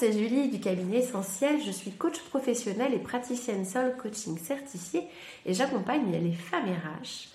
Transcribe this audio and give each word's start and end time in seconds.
c'est 0.00 0.12
Julie 0.14 0.48
du 0.48 0.60
cabinet 0.60 1.00
Essentiel. 1.00 1.60
Je 1.62 1.70
suis 1.70 1.90
coach 1.90 2.18
professionnel 2.20 2.94
et 2.94 2.98
praticienne 2.98 3.66
Soul 3.66 3.94
Coaching 3.98 4.38
certifiée 4.38 5.06
et 5.44 5.52
j'accompagne 5.52 6.10
les 6.10 6.32
femmes 6.32 6.70
RH 6.70 7.28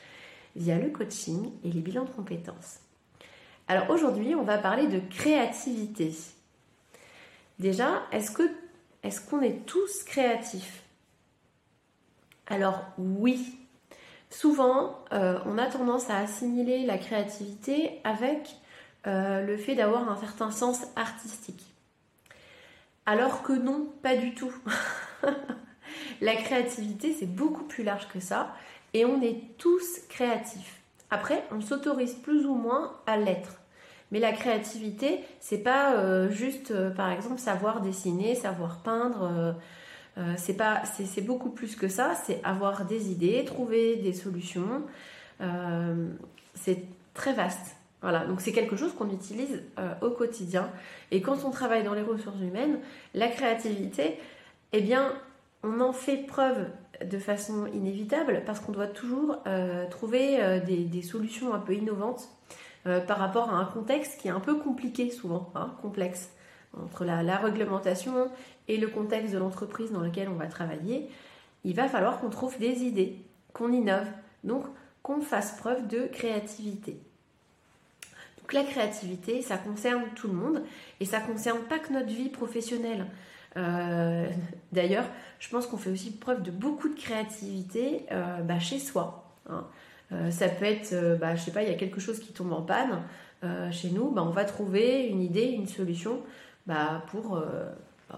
via 0.56 0.80
le 0.80 0.90
coaching 0.90 1.52
et 1.64 1.72
les 1.72 1.82
bilans 1.82 2.06
de 2.06 2.10
compétences. 2.10 2.80
Alors 3.68 3.88
aujourd'hui, 3.92 4.34
on 4.34 4.42
va 4.42 4.58
parler 4.58 4.88
de 4.88 5.00
créativité. 5.00 6.12
Déjà, 7.60 8.02
est-ce 8.12 8.32
que 8.32 8.50
qu'on 9.30 9.44
est 9.44 9.64
tous 9.68 10.04
créatifs? 10.04 10.82
Alors 12.48 12.82
oui. 12.98 13.60
Souvent, 14.32 15.06
euh, 15.14 15.38
on 15.46 15.60
a 15.60 15.68
tendance 15.68 16.10
à 16.10 16.18
assimiler 16.18 16.84
la 16.84 16.98
créativité 16.98 18.02
avec 18.04 18.56
euh, 19.06 19.46
le 19.46 19.56
fait 19.56 19.76
d'avoir 19.76 20.10
un 20.10 20.18
certain 20.18 20.50
sens 20.50 20.82
artistique. 20.96 21.75
Alors 23.06 23.44
que 23.44 23.54
non, 23.54 23.88
pas 24.02 24.16
du 24.16 24.34
tout. 24.34 24.54
la 26.22 26.36
créativité, 26.36 27.16
c'est 27.18 27.28
beaucoup 27.28 27.64
plus 27.64 27.84
large 27.84 28.08
que 28.08 28.20
ça 28.20 28.56
et 28.94 29.06
on 29.06 29.22
est 29.22 29.42
tous 29.58 30.00
créatifs. 30.10 30.82
Après, 31.12 31.44
on 31.52 31.62
s'autorise 31.62 32.16
plus 32.16 32.46
ou 32.46 32.56
moins 32.56 32.94
à 33.06 33.18
l'être. 33.18 33.62
Mais 34.12 34.20
la 34.20 34.32
créativité, 34.32 35.20
c'est 35.40 35.60
pas 35.60 35.96
euh, 35.96 36.30
juste, 36.30 36.72
euh, 36.72 36.90
par 36.90 37.12
exemple, 37.12 37.40
savoir 37.40 37.82
dessiner, 37.82 38.34
savoir 38.36 38.80
peindre. 38.80 39.56
c'est 40.38 40.56
pas, 40.56 40.84
c'est 40.86 41.22
beaucoup 41.22 41.50
plus 41.50 41.76
que 41.76 41.90
ça. 41.90 42.16
C'est 42.26 42.42
avoir 42.44 42.86
des 42.86 43.12
idées, 43.12 43.44
trouver 43.46 43.98
des 43.98 44.14
solutions. 44.14 44.84
c'est 46.54 46.84
très 47.14 47.34
vaste. 47.34 47.76
Voilà, 48.06 48.24
donc 48.24 48.40
c'est 48.40 48.52
quelque 48.52 48.76
chose 48.76 48.94
qu'on 48.94 49.10
utilise 49.10 49.64
euh, 49.80 49.96
au 50.02 50.12
quotidien. 50.12 50.70
Et 51.10 51.24
quand 51.24 51.44
on 51.44 51.50
travaille 51.50 51.84
dans 51.84 51.96
les 51.96 52.04
ressources 52.04 52.40
humaines, 52.40 52.78
la 53.16 53.28
créativité, 53.30 54.20
eh 54.74 54.82
bien, 54.82 55.12
on 55.64 55.82
en 55.82 55.92
fait 55.92 56.18
preuve 56.18 56.68
de 57.04 57.18
façon 57.18 57.66
inévitable 57.66 58.44
parce 58.46 58.60
qu'on 58.60 58.74
doit 58.74 58.86
toujours 58.86 59.38
euh, 59.48 59.90
trouver 59.90 60.40
euh, 60.40 60.60
des, 60.60 61.02
solutions 61.02 61.56
un 61.56 61.58
peu 61.58 61.74
innovantes 61.74 62.30
par 63.08 63.18
rapport 63.18 63.50
à 63.50 63.56
un 63.56 63.66
contexte 63.66 64.22
qui 64.22 64.28
est 64.28 64.32
un 64.32 64.40
peu 64.40 64.54
compliqué 64.60 65.10
souvent, 65.10 65.52
hein, 65.56 65.74
complexe, 65.82 66.30
entre 66.80 67.06
la, 67.06 67.24
la, 67.24 67.38
réglementation 67.38 68.30
et 68.68 68.78
le 68.78 68.88
contexte 68.88 69.34
de 69.34 69.40
l'entreprise 69.40 69.92
dans 69.92 70.02
lequel 70.02 70.30
on 70.30 70.36
va 70.36 70.46
travailler. 70.46 71.10
Il 71.64 71.76
va 71.76 71.88
falloir 71.88 72.20
qu'on 72.20 72.30
trouve 72.30 72.60
des 72.60 72.84
idées, 72.84 73.18
qu'on 73.54 73.72
innove, 73.72 74.06
donc 74.44 74.68
qu'on 75.02 75.22
fasse 75.22 75.58
preuve 75.58 75.88
de 75.88 76.06
créativité. 76.06 77.00
La 78.54 78.64
créativité, 78.64 79.42
ça 79.42 79.58
concerne 79.58 80.04
tout 80.16 80.28
le 80.28 80.34
monde 80.34 80.64
et 81.00 81.06
ça 81.06 81.20
concerne 81.20 81.60
pas 81.62 81.80
que 81.80 81.92
notre 81.92 82.08
vie 82.08 82.30
professionnelle. 82.30 83.08
Euh, 83.58 84.28
d'ailleurs, 84.72 85.06
je 85.40 85.50
pense 85.50 85.68
qu'on 85.68 85.78
fait 85.78 85.90
aussi 85.90 86.12
preuve 86.12 86.44
de 86.44 86.52
beaucoup 86.52 86.90
de 86.90 87.00
créativité 87.00 88.06
euh, 88.12 88.42
bah, 88.42 88.60
chez 88.60 88.80
soi. 88.80 89.34
Hein. 89.50 89.66
Euh, 90.12 90.32
ça 90.32 90.50
peut 90.50 90.66
être, 90.66 91.18
bah, 91.20 91.36
je 91.36 91.42
sais 91.42 91.52
pas, 91.52 91.64
il 91.64 91.70
y 91.70 91.74
a 91.74 91.78
quelque 91.78 92.00
chose 92.00 92.20
qui 92.20 92.34
tombe 92.34 92.54
en 92.54 92.62
panne 92.62 93.02
chez 93.72 93.92
nous, 93.92 94.10
bah, 94.10 94.24
on 94.26 94.32
va 94.32 94.44
trouver 94.44 95.06
une 95.06 95.22
idée, 95.22 95.44
une 95.44 95.68
solution 95.68 96.24
bah, 96.66 97.04
pour, 97.12 97.40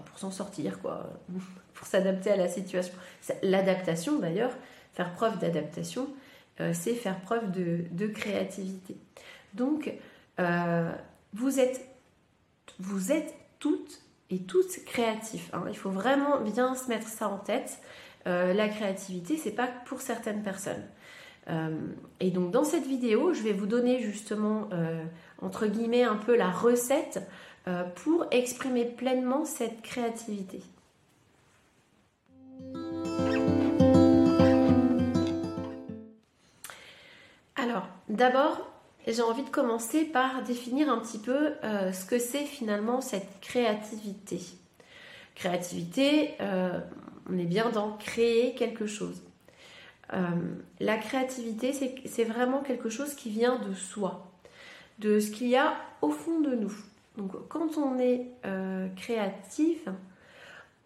pour 0.06 0.18
s'en 0.18 0.30
sortir, 0.30 0.78
pour 1.74 1.86
s'adapter 1.86 2.30
à 2.30 2.36
la 2.36 2.48
situation. 2.48 2.94
L'adaptation, 3.42 4.18
d'ailleurs, 4.18 4.52
faire 4.94 5.12
preuve 5.12 5.38
d'adaptation, 5.38 6.08
c'est 6.72 6.94
faire 6.94 7.20
preuve 7.20 7.50
de, 7.50 7.84
de 7.90 8.06
créativité. 8.06 8.96
Donc, 9.52 9.92
euh, 10.40 10.92
vous, 11.32 11.60
êtes, 11.60 11.86
vous 12.78 13.12
êtes 13.12 13.34
toutes 13.58 14.00
et 14.30 14.42
tous 14.42 14.78
créatifs. 14.84 15.50
Hein. 15.52 15.64
Il 15.68 15.76
faut 15.76 15.90
vraiment 15.90 16.40
bien 16.40 16.74
se 16.74 16.88
mettre 16.88 17.08
ça 17.08 17.28
en 17.28 17.38
tête. 17.38 17.80
Euh, 18.26 18.52
la 18.52 18.68
créativité, 18.68 19.36
c'est 19.36 19.52
pas 19.52 19.68
pour 19.86 20.00
certaines 20.00 20.42
personnes. 20.42 20.84
Euh, 21.48 21.70
et 22.20 22.30
donc 22.30 22.50
dans 22.50 22.64
cette 22.64 22.86
vidéo, 22.86 23.32
je 23.32 23.42
vais 23.42 23.52
vous 23.52 23.66
donner 23.66 24.00
justement 24.00 24.68
entre 25.40 25.66
guillemets 25.66 26.04
un 26.04 26.16
peu 26.16 26.36
la 26.36 26.50
recette 26.50 27.22
pour 27.96 28.26
exprimer 28.30 28.84
pleinement 28.84 29.44
cette 29.44 29.82
créativité. 29.82 30.62
Alors, 37.56 37.88
d'abord, 38.08 38.68
j'ai 39.12 39.22
envie 39.22 39.42
de 39.42 39.48
commencer 39.48 40.04
par 40.04 40.42
définir 40.42 40.90
un 40.90 40.98
petit 40.98 41.18
peu 41.18 41.54
euh, 41.64 41.92
ce 41.92 42.04
que 42.04 42.18
c'est 42.18 42.44
finalement 42.44 43.00
cette 43.00 43.40
créativité. 43.40 44.40
Créativité, 45.34 46.34
euh, 46.40 46.78
on 47.30 47.38
est 47.38 47.46
bien 47.46 47.70
dans 47.70 47.92
créer 47.96 48.54
quelque 48.54 48.86
chose. 48.86 49.22
Euh, 50.12 50.18
la 50.80 50.98
créativité, 50.98 51.72
c'est 52.04 52.24
vraiment 52.24 52.60
quelque 52.60 52.90
chose 52.90 53.14
qui 53.14 53.30
vient 53.30 53.58
de 53.58 53.72
soi, 53.74 54.30
de 54.98 55.20
ce 55.20 55.30
qu'il 55.30 55.48
y 55.48 55.56
a 55.56 55.76
au 56.02 56.10
fond 56.10 56.40
de 56.40 56.54
nous. 56.54 56.74
Donc 57.16 57.32
quand 57.48 57.78
on 57.78 57.98
est 57.98 58.26
créatif, 58.96 59.88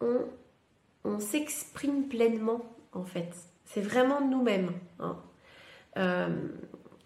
on, 0.01 1.19
s'exprime 1.19 2.07
pleinement 2.07 2.61
en 2.93 3.03
fait. 3.03 3.31
C'est 3.65 3.81
vraiment 3.81 4.21
nous-mêmes. 4.21 4.71
Hein 4.99 5.17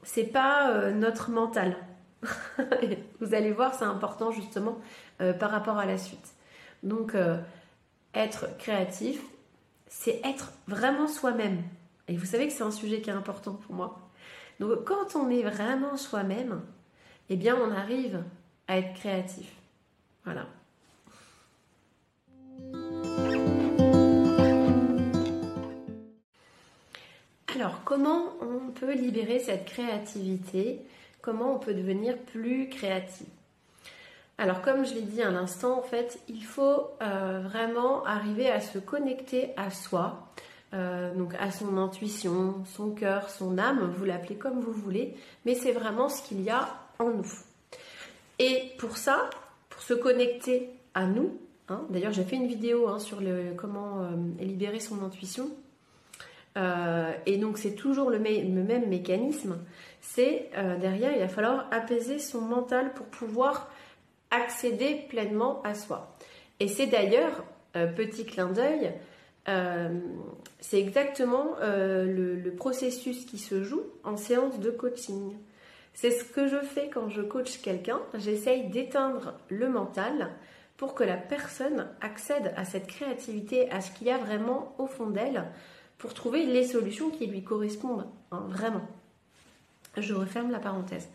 c'est 0.08 0.24
pas 0.24 0.72
euh, 0.72 0.92
notre 0.92 1.32
mental. 1.32 1.76
vous 3.20 3.34
allez 3.36 3.52
voir, 3.52 3.76
c'est 3.76 3.84
important 3.84 4.32
justement 4.32 4.80
euh, 5.20 5.34
par 5.34 5.52
rapport 5.52 5.78
à 5.78 5.86
la 5.86 5.98
suite. 5.98 6.34
Donc, 6.82 7.14
euh, 7.14 7.38
être 8.14 8.58
créatif, 8.58 9.22
c'est 9.88 10.22
être 10.24 10.54
vraiment 10.66 11.10
soi-même. 11.10 11.62
Et 12.08 12.16
vous 12.16 12.26
savez 12.26 12.48
que 12.48 12.54
c'est 12.54 12.64
un 12.64 12.72
sujet 12.72 13.02
qui 13.02 13.10
est 13.10 13.14
important 13.14 13.56
pour 13.56 13.76
moi. 13.76 14.00
Donc, 14.62 14.86
quand 14.86 15.18
on 15.18 15.30
est 15.30 15.44
vraiment 15.44 15.98
soi-même, 15.98 16.62
eh 17.30 17.36
bien, 17.36 17.58
on 17.58 17.70
arrive 17.70 18.24
à 18.70 18.78
être 18.78 18.94
créatif. 18.94 19.52
Voilà. 20.24 20.46
Alors, 27.56 27.82
comment 27.86 28.34
on 28.42 28.72
peut 28.72 28.94
libérer 28.94 29.40
cette 29.40 29.66
créativité? 29.66 30.82
Comment 31.22 31.56
on 31.56 31.60
peut 31.60 31.74
devenir 31.74 32.18
plus 32.18 32.70
créatif? 32.70 33.28
Alors, 34.38 34.62
comme 34.62 34.86
je 34.86 34.94
l'ai 34.94 35.02
dit 35.02 35.22
à 35.22 35.32
l'instant, 35.32 35.80
en 35.80 35.82
fait, 35.82 36.20
il 36.28 36.44
faut 36.44 36.92
euh, 37.02 37.42
vraiment 37.44 38.04
arriver 38.06 38.50
à 38.50 38.60
se 38.60 38.78
connecter 38.78 39.52
à 39.58 39.72
soi, 39.72 40.32
euh, 40.74 41.14
donc 41.16 41.34
à 41.40 41.50
son 41.50 41.78
intuition, 41.78 42.64
son 42.66 42.92
cœur, 42.92 43.30
son 43.30 43.58
âme, 43.58 43.92
vous 43.98 44.06
l'appelez 44.06 44.36
comme 44.36 44.60
vous 44.60 44.74
voulez, 44.74 45.16
mais 45.46 45.56
c'est 45.56 45.72
vraiment 45.72 46.10
ce 46.10 46.22
qu'il 46.22 46.42
y 46.42 46.50
a 46.50 46.68
en 47.00 47.10
nous. 47.10 47.32
Et 48.38 48.74
pour 48.78 48.98
ça, 48.98 49.30
pour 49.70 49.82
se 49.82 49.96
connecter 49.96 50.70
à 50.94 51.08
nous, 51.08 51.36
hein, 51.70 51.82
d'ailleurs 51.90 52.12
j'ai 52.12 52.24
fait 52.24 52.36
une 52.36 52.48
vidéo 52.48 52.90
hein, 52.90 53.00
sur 53.00 53.20
comment 53.56 54.02
euh, 54.02 54.44
libérer 54.44 54.80
son 54.80 55.04
intuition, 55.04 55.50
euh, 56.58 57.14
et 57.26 57.38
donc 57.38 57.58
c'est 57.58 57.76
toujours 57.76 58.10
le, 58.10 58.20
même 58.20 58.90
mécanisme. 58.90 59.60
C'est 60.02 60.50
euh, 60.58 60.78
derrière, 60.78 61.12
il 61.14 61.20
va 61.20 61.28
falloir 61.28 61.68
apaiser 61.72 62.20
son 62.20 62.42
mental 62.42 62.94
pour 62.94 63.06
pouvoir 63.08 63.70
accéder 64.32 65.06
pleinement 65.10 65.62
à 65.64 65.76
soi. 65.76 66.18
Et 66.60 66.68
c'est 66.68 66.88
d'ailleurs, 66.88 67.44
euh, 67.76 67.88
petit 67.88 68.26
clin 68.26 68.48
d'œil, 68.48 68.94
c'est 70.60 70.78
exactement 70.78 71.56
le, 71.62 72.36
le, 72.36 72.52
processus 72.52 73.24
qui 73.24 73.38
se 73.38 73.64
joue 73.64 73.84
en 74.04 74.18
séance 74.18 74.60
de 74.60 74.70
coaching. 74.70 75.38
C'est 75.94 76.12
ce 76.12 76.26
que 76.26 76.48
je 76.48 76.58
fais 76.58 76.90
quand 76.90 77.08
je 77.08 77.22
coach 77.22 77.62
quelqu'un. 77.62 78.02
J'essaye 78.16 78.68
d'éteindre 78.68 79.36
le 79.48 79.70
mental 79.70 80.32
pour 80.76 80.96
que 80.96 81.06
la 81.06 81.16
personne 81.16 81.88
accède 82.02 82.54
à 82.58 82.66
cette 82.66 82.88
créativité, 82.88 83.72
à 83.72 83.80
ce 83.80 83.92
qu'il 83.92 84.08
y 84.08 84.12
a 84.12 84.18
vraiment 84.18 84.76
au 84.80 84.86
fond 84.86 85.08
d'elle, 85.08 85.46
pour 85.98 86.14
trouver 86.14 86.46
les 86.46 86.66
solutions 86.66 87.10
qui 87.10 87.28
lui 87.28 87.44
correspondent, 87.44 88.08
hein, 88.32 88.46
vraiment. 88.50 88.88
Je 89.98 90.14
referme 90.14 90.52
la 90.52 90.60
parenthèse. 90.60 91.10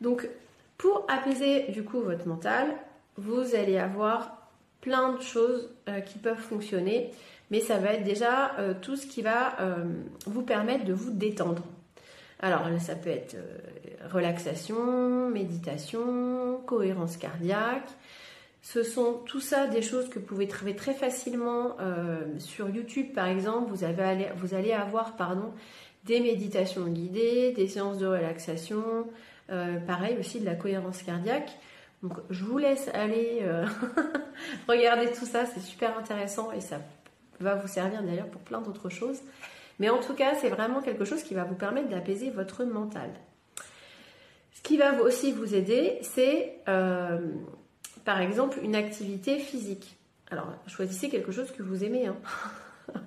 Donc, 0.00 0.28
pour 0.76 1.06
apaiser 1.08 1.68
du 1.68 1.84
coup 1.84 2.00
votre 2.00 2.26
mental, 2.26 2.66
vous 3.16 3.54
allez 3.54 3.78
avoir 3.78 4.42
plein 4.80 5.12
de 5.12 5.22
choses 5.22 5.70
euh, 5.88 6.00
qui 6.00 6.18
peuvent 6.18 6.40
fonctionner, 6.40 7.12
mais 7.50 7.60
ça 7.60 7.78
va 7.78 7.92
être 7.92 8.04
déjà 8.04 8.58
euh, 8.58 8.74
tout 8.80 8.96
ce 8.96 9.06
qui 9.06 9.22
va 9.22 9.60
euh, 9.60 9.84
vous 10.26 10.42
permettre 10.42 10.84
de 10.84 10.92
vous 10.92 11.10
détendre. 11.10 11.62
Alors, 12.40 12.62
ça 12.80 12.96
peut 12.96 13.10
être 13.10 13.36
relaxation, 14.12 15.30
méditation, 15.30 16.60
cohérence 16.66 17.16
cardiaque, 17.16 17.88
ce 18.62 18.84
sont 18.84 19.14
tout 19.26 19.40
ça 19.40 19.66
des 19.66 19.82
choses 19.82 20.08
que 20.08 20.20
vous 20.20 20.24
pouvez 20.24 20.46
trouver 20.46 20.76
très 20.76 20.94
facilement 20.94 21.76
euh, 21.80 22.22
sur 22.38 22.70
YouTube 22.70 23.12
par 23.12 23.26
exemple. 23.26 23.72
Vous, 23.72 24.54
allez 24.54 24.72
avoir 24.72 25.16
pardon, 25.16 25.52
des 26.04 26.20
méditations 26.20 26.86
guidées, 26.86 27.52
des 27.52 27.66
séances 27.66 27.98
de 27.98 28.06
relaxation, 28.06 29.08
euh, 29.50 29.80
pareil 29.80 30.16
aussi 30.18 30.38
de 30.38 30.46
la 30.46 30.54
cohérence 30.54 31.02
cardiaque, 31.02 31.50
Donc 32.04 32.12
je 32.30 32.44
vous 32.44 32.56
laisse 32.56 32.88
aller 32.94 33.40
euh, 33.42 33.66
regarder 34.68 35.10
tout 35.10 35.26
ça, 35.26 35.44
c'est 35.44 35.60
super 35.60 35.98
intéressant 35.98 36.52
et 36.52 36.60
ça 36.60 36.80
va 37.40 37.56
vous 37.56 37.68
servir 37.68 38.04
d'ailleurs 38.04 38.28
pour 38.28 38.42
plein 38.42 38.60
d'autres 38.60 38.90
choses. 38.90 39.18
Mais 39.80 39.90
en 39.90 39.98
tout 39.98 40.14
cas, 40.14 40.36
c'est 40.40 40.50
vraiment 40.50 40.80
quelque 40.82 41.04
chose 41.04 41.24
qui 41.24 41.34
va 41.34 41.42
vous 41.42 41.56
permettre 41.56 41.88
d'apaiser 41.88 42.30
votre 42.30 42.62
mental. 42.62 43.10
Ce 44.52 44.62
qui 44.62 44.76
va 44.76 45.02
aussi 45.02 45.32
vous 45.32 45.56
aider, 45.56 45.98
c'est 46.02 46.60
par 48.04 48.20
exemple 48.20 48.58
une 48.62 48.74
activité 48.74 49.38
physique. 49.38 49.96
Alors 50.30 50.48
choisissez 50.66 51.08
quelque 51.08 51.32
chose 51.32 51.50
que 51.52 51.62
vous 51.62 51.84
aimez. 51.84 52.06
Hein. 52.06 52.16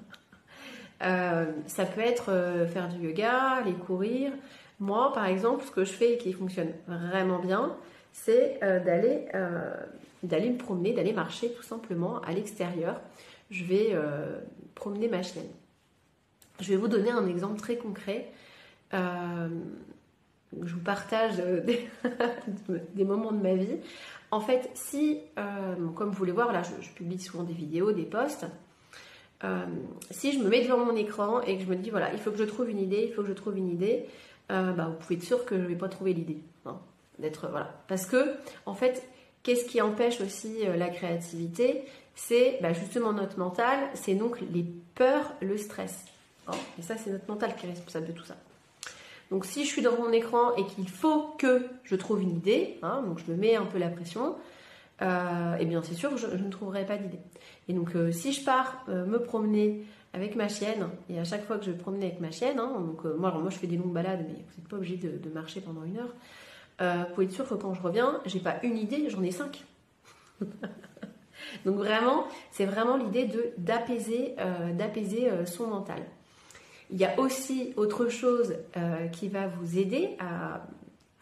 Euh, 1.03 1.51
ça 1.67 1.85
peut 1.85 1.99
être 1.99 2.31
euh, 2.31 2.65
faire 2.65 2.87
du 2.87 3.05
yoga, 3.05 3.57
aller 3.57 3.73
courir. 3.73 4.31
Moi, 4.79 5.11
par 5.13 5.25
exemple, 5.25 5.65
ce 5.65 5.69
que 5.69 5.83
je 5.83 5.91
fais 5.91 6.13
et 6.13 6.17
qui 6.17 6.31
fonctionne 6.31 6.71
vraiment 6.87 7.37
bien, 7.39 7.75
c'est 8.13 8.59
d'aller 8.61 9.27
d'aller 10.23 10.49
me 10.49 10.57
promener, 10.57 10.93
d'aller 10.93 11.11
marcher 11.11 11.51
tout 11.51 11.63
simplement 11.63 12.21
à 12.21 12.31
l'extérieur. 12.31 13.01
Je 13.51 13.65
vais 13.65 13.93
promener 14.73 15.09
ma 15.09 15.21
chienne. 15.21 15.49
Je 16.61 16.69
vais 16.69 16.77
vous 16.77 16.87
donner 16.87 17.11
un 17.11 17.27
exemple 17.27 17.59
très 17.59 17.75
concret. 17.75 18.31
Euh, 20.55 20.65
je 20.65 20.73
vous 20.73 20.81
partage 20.81 21.35
des, 22.93 23.03
moments 23.03 23.31
de 23.31 23.41
ma 23.41 23.53
vie. 23.53 23.77
En 24.31 24.39
fait, 24.39 24.69
si, 24.73 25.19
euh, 25.37 25.75
comme 25.95 26.09
vous 26.09 26.17
voulez 26.17 26.31
voir, 26.31 26.51
là, 26.51 26.61
je, 26.63 26.89
publie 26.89 27.19
souvent 27.19 27.43
des 27.43 27.53
vidéos, 27.53 27.91
des 27.91 28.03
posts. 28.03 28.45
Euh, 29.43 29.65
si 30.11 30.31
je 30.31 30.39
me 30.39 30.49
mets 30.49 30.63
devant 30.63 30.83
mon 30.83 30.95
écran 30.95 31.41
et 31.41 31.57
que 31.57 31.63
je 31.63 31.69
me 31.69 31.75
dis, 31.75 31.89
voilà, 31.89 32.11
il 32.13 32.19
faut 32.19 32.31
que 32.31 32.37
je 32.37 32.43
trouve 32.43 32.69
une 32.69 32.79
idée, 32.79 33.05
il 33.07 33.13
faut 33.13 33.21
que 33.21 33.27
je 33.27 33.33
trouve 33.33 33.57
une 33.57 33.69
idée, 33.69 34.05
bah, 34.49 34.87
vous 34.89 34.95
pouvez 34.99 35.15
être 35.15 35.23
sûr 35.23 35.45
que 35.45 35.55
je 35.55 35.61
ne 35.61 35.67
vais 35.67 35.75
pas 35.75 35.89
trouver 35.89 36.13
l'idée. 36.13 36.37
Hein, 36.65 36.79
d'être, 37.19 37.47
voilà. 37.49 37.73
Parce 37.87 38.05
que, 38.05 38.35
en 38.65 38.73
fait, 38.73 39.07
qu'est-ce 39.43 39.65
qui 39.65 39.81
empêche 39.81 40.21
aussi 40.21 40.65
la 40.77 40.89
créativité? 40.89 41.83
C'est 42.15 42.59
bah, 42.61 42.73
justement 42.73 43.11
notre 43.11 43.37
mental, 43.37 43.77
c'est 43.93 44.15
donc 44.15 44.39
les 44.53 44.65
peurs, 44.95 45.33
le 45.41 45.57
stress. 45.57 46.05
Et 46.79 46.81
ça, 46.81 46.95
c'est 46.97 47.09
notre 47.09 47.27
mental 47.27 47.55
qui 47.55 47.65
est 47.65 47.69
responsable 47.69 48.07
de 48.07 48.11
tout 48.13 48.23
ça. 48.23 48.35
Donc 49.31 49.45
si 49.45 49.63
je 49.63 49.69
suis 49.69 49.81
dans 49.81 49.97
mon 49.97 50.11
écran 50.11 50.55
et 50.55 50.65
qu'il 50.65 50.89
faut 50.89 51.33
que 51.37 51.65
je 51.83 51.95
trouve 51.95 52.21
une 52.21 52.35
idée, 52.35 52.77
hein, 52.83 53.03
donc 53.05 53.19
je 53.19 53.31
me 53.31 53.37
mets 53.37 53.55
un 53.55 53.65
peu 53.65 53.79
la 53.79 53.89
pression, 53.89 54.35
euh, 55.01 55.57
eh 55.59 55.65
bien 55.65 55.81
c'est 55.81 55.95
sûr 55.95 56.11
que 56.11 56.17
je, 56.17 56.27
ne 56.27 56.49
trouverai 56.49 56.85
pas 56.85 56.97
d'idée. 56.97 57.19
Et 57.67 57.73
donc 57.73 57.95
euh, 57.95 58.11
si 58.11 58.33
je 58.33 58.43
pars 58.43 58.85
euh, 58.87 59.05
me 59.05 59.19
promener 59.21 59.83
avec 60.13 60.35
ma 60.35 60.47
chienne, 60.47 60.87
et 61.09 61.19
à 61.19 61.23
chaque 61.23 61.45
fois 61.45 61.57
que 61.57 61.65
je 61.65 61.71
vais 61.71 61.77
promener 61.77 62.05
avec 62.05 62.21
ma 62.21 62.31
chienne, 62.31 62.59
hein, 62.59 62.79
donc 62.79 63.03
moi, 63.03 63.31
moi 63.31 63.49
je 63.49 63.57
fais 63.57 63.67
des 63.67 63.77
longues 63.77 63.93
balades, 63.93 64.23
mais 64.27 64.35
vous 64.35 64.61
n'êtes 64.61 64.67
pas 64.69 64.77
obligé 64.77 64.95
de, 64.95 65.29
marcher 65.29 65.59
pendant 65.59 65.83
une 65.83 65.97
heure, 65.97 66.13
vous 66.79 67.13
pouvez 67.13 67.25
être 67.25 67.33
sûr 67.33 67.47
que 67.47 67.55
quand 67.55 67.73
je 67.73 67.81
reviens, 67.81 68.21
j'ai 68.25 68.39
pas 68.39 68.55
une 68.63 68.77
idée, 68.77 69.09
j'en 69.09 69.23
ai 69.23 69.31
cinq. 69.31 69.65
donc 71.65 71.75
vraiment, 71.75 72.27
c'est 72.51 72.65
vraiment 72.65 72.95
l'idée 72.95 73.25
de 73.25 73.53
d'apaiser 73.57 74.35
son 75.45 75.67
mental. 75.67 76.01
Il 76.91 76.97
y 76.97 77.05
a 77.05 77.19
aussi 77.19 77.73
autre 77.77 78.09
chose 78.09 78.55
euh, 78.77 79.07
qui 79.07 79.27
va 79.27 79.47
vous 79.47 79.77
aider 79.77 80.17
à, 80.19 80.61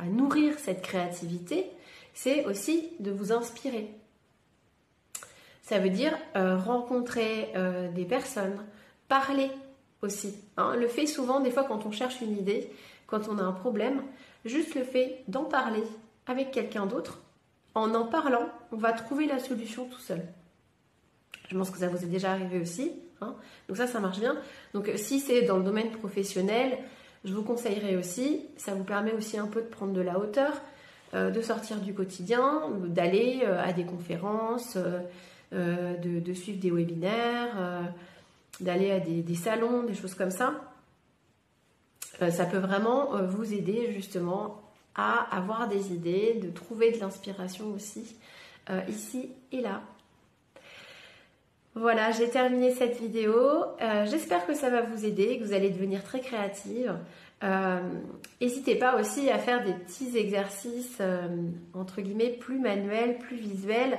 nourrir 0.05 0.59
cette 0.59 0.81
créativité, 0.81 1.65
c'est 2.13 2.43
aussi 2.45 2.89
de 2.99 3.09
vous 3.09 3.31
inspirer. 3.31 3.89
Ça 5.61 5.79
veut 5.79 5.89
dire 5.89 6.17
euh, 6.35 6.57
rencontrer 6.57 7.49
euh, 7.55 7.89
des 7.89 8.03
personnes, 8.03 8.57
parler 9.07 9.49
aussi. 10.01 10.35
Hein. 10.57 10.75
Le 10.75 10.89
fait 10.89 11.07
souvent, 11.07 11.39
des 11.39 11.51
fois, 11.51 11.63
quand 11.63 11.85
on 11.85 11.91
cherche 11.91 12.19
une 12.19 12.37
idée, 12.37 12.69
quand 13.07 13.29
on 13.29 13.37
a 13.37 13.43
un 13.43 13.53
problème, 13.53 14.03
juste 14.43 14.75
le 14.75 14.83
fait 14.83 15.23
d'en 15.29 15.45
parler 15.45 15.83
avec 16.27 16.51
quelqu'un 16.51 16.85
d'autre, 16.85 17.21
en 17.73 17.95
en 17.95 18.05
parlant, 18.05 18.49
on 18.73 18.77
va 18.77 18.91
trouver 18.91 19.25
la 19.25 19.39
solution 19.39 19.85
tout 19.85 19.99
seul. 19.99 20.21
Je 21.49 21.57
pense 21.57 21.69
que 21.69 21.77
ça 21.77 21.87
vous 21.87 22.03
est 22.03 22.07
déjà 22.07 22.31
arrivé 22.31 22.59
aussi. 22.59 22.91
Hein. 23.23 23.35
Donc 23.67 23.77
ça, 23.77 23.87
ça 23.87 23.99
marche 23.99 24.19
bien. 24.19 24.35
Donc 24.73 24.91
si 24.95 25.19
c'est 25.19 25.41
dans 25.43 25.57
le 25.57 25.63
domaine 25.63 25.91
professionnel, 25.91 26.77
je 27.25 27.33
vous 27.33 27.43
conseillerais 27.43 27.95
aussi, 27.95 28.45
ça 28.57 28.73
vous 28.73 28.83
permet 28.83 29.13
aussi 29.13 29.37
un 29.37 29.47
peu 29.47 29.61
de 29.61 29.67
prendre 29.67 29.93
de 29.93 30.01
la 30.01 30.19
hauteur, 30.19 30.53
euh, 31.13 31.29
de 31.31 31.41
sortir 31.41 31.77
du 31.79 31.93
quotidien, 31.93 32.63
d'aller 32.87 33.43
euh, 33.45 33.63
à 33.63 33.71
des 33.71 33.85
conférences, 33.85 34.77
euh, 35.53 35.95
de, 35.97 36.33
suivre 36.33 36.59
des 36.59 36.71
webinaires, 36.71 37.91
d'aller 38.59 38.91
à 38.91 38.99
des, 38.99 39.35
salons, 39.35 39.83
des 39.83 39.93
choses 39.93 40.15
comme 40.15 40.31
ça. 40.31 40.55
ça 42.31 42.45
peut 42.45 42.57
vraiment 42.57 43.11
vous 43.27 43.53
aider 43.53 43.91
justement 43.93 44.63
à 44.95 45.35
avoir 45.35 45.67
des 45.67 45.93
idées, 45.93 46.39
de 46.41 46.49
trouver 46.49 46.91
de 46.91 46.99
l'inspiration 46.99 47.67
aussi 47.67 48.15
ici 48.87 49.29
et 49.51 49.61
là. 49.61 49.83
Voilà, 51.75 52.11
j'ai 52.11 52.29
terminé 52.29 52.71
cette 52.71 52.99
vidéo. 52.99 53.35
Euh, 53.81 54.05
j'espère 54.05 54.45
que 54.45 54.53
ça 54.53 54.69
va 54.69 54.81
vous 54.81 55.05
aider, 55.05 55.39
que 55.39 55.43
vous 55.43 55.53
allez 55.53 55.71
devenir 55.71 56.03
très 56.03 56.19
créative. 56.19 56.93
Euh, 57.43 57.79
n'hésitez 58.39 58.75
pas 58.75 58.99
aussi 59.01 59.31
à 59.31 59.39
faire 59.39 59.65
des 59.65 59.73
petits 59.73 60.15
exercices, 60.15 60.97
euh, 61.01 61.27
entre 61.73 62.01
guillemets, 62.01 62.29
plus 62.29 62.59
manuels, 62.59 63.17
plus 63.17 63.37
visuels, 63.37 63.97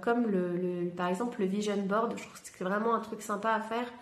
comme 0.00 0.26
le, 0.26 0.88
par 0.96 1.08
exemple 1.08 1.40
le 1.40 1.46
vision 1.46 1.76
board. 1.76 2.14
Je 2.16 2.22
trouve 2.22 2.40
que 2.40 2.48
c'est 2.50 2.64
vraiment 2.64 2.94
un 2.94 3.00
truc 3.00 3.20
sympa 3.20 3.50
à 3.50 3.60
faire. 3.60 3.92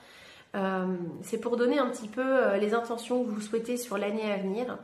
c'est 1.22 1.40
pour 1.40 1.56
donner 1.56 1.80
un 1.80 1.88
petit 1.90 2.08
peu 2.08 2.56
les 2.60 2.74
intentions 2.74 3.24
que 3.24 3.30
vous 3.30 3.40
souhaitez 3.40 3.76
sur 3.76 3.98
l'année 3.98 4.30
à 4.32 4.36
venir. 4.36 4.78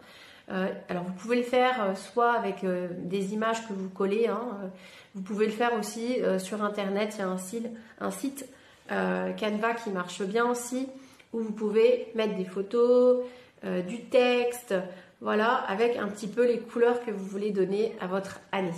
Alors 0.48 1.02
vous 1.02 1.12
pouvez 1.14 1.36
le 1.36 1.42
faire 1.42 1.96
soit 1.96 2.32
avec 2.32 2.64
des 2.64 3.34
images 3.34 3.66
que 3.66 3.72
vous 3.72 3.88
collez, 3.88 4.28
hein, 4.28 4.70
vous 5.16 5.22
pouvez 5.22 5.46
le 5.46 5.52
faire 5.52 5.72
aussi 5.78 6.22
euh, 6.22 6.38
sur 6.38 6.62
internet, 6.62 7.14
il 7.14 7.20
y 7.20 7.22
a 7.22 7.28
un 7.28 7.38
site, 7.38 7.66
un 8.00 8.10
site 8.10 8.46
euh, 8.92 9.32
Canva 9.32 9.72
qui 9.72 9.88
marche 9.88 10.20
bien 10.20 10.44
aussi, 10.44 10.88
où 11.32 11.40
vous 11.40 11.52
pouvez 11.52 12.08
mettre 12.14 12.36
des 12.36 12.44
photos, 12.44 13.24
euh, 13.64 13.80
du 13.80 14.04
texte, 14.04 14.74
voilà, 15.22 15.54
avec 15.68 15.96
un 15.96 16.08
petit 16.08 16.28
peu 16.28 16.46
les 16.46 16.58
couleurs 16.58 17.02
que 17.02 17.10
vous 17.10 17.24
voulez 17.24 17.50
donner 17.50 17.96
à 17.98 18.06
votre 18.06 18.40
année. 18.52 18.74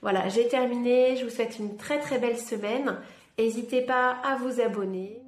Voilà, 0.00 0.30
j'ai 0.30 0.48
terminé, 0.48 1.16
je 1.16 1.24
vous 1.24 1.30
souhaite 1.30 1.58
une 1.58 1.76
très 1.76 2.00
très 2.00 2.18
belle 2.18 2.38
semaine. 2.38 2.96
N'hésitez 3.38 3.82
pas 3.82 4.16
à 4.24 4.36
vous 4.36 4.62
abonner. 4.62 5.20